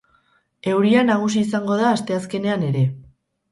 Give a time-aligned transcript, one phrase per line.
[0.71, 2.85] Euria nagusi izango da asteazkenean ere.